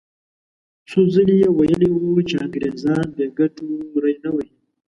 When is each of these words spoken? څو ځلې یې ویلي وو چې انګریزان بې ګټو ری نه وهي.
څو 0.89 0.99
ځلې 1.13 1.35
یې 1.41 1.49
ویلي 1.57 1.89
وو 1.91 2.15
چې 2.29 2.35
انګریزان 2.45 3.05
بې 3.15 3.25
ګټو 3.39 3.67
ری 4.03 4.15
نه 4.23 4.29
وهي. 4.35 4.53